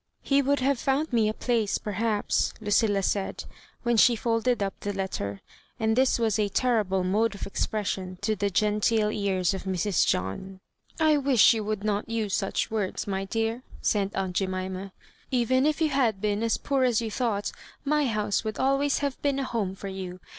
[0.23, 3.43] He would have found me a place, perhaps," Lucilla said,
[3.83, 5.41] when she folded up the letter—
[5.79, 10.07] and this was a terrible mode of expression to the genteel ears of Mrs.
[10.07, 10.59] John."
[10.99, 14.91] I wish you would not use such words, my dear," said aunt Jemima;"
[15.29, 17.51] even if you had been as poor as you thought^
[17.85, 19.89] my house would always Digitized by VjOOQIC 154 MISS MABJOfilBANKa have been a' home Tor
[19.91, 20.19] yoa.